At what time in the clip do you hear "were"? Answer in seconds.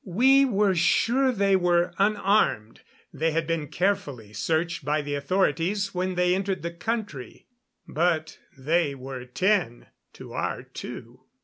0.45-0.73, 1.55-1.93, 8.95-9.25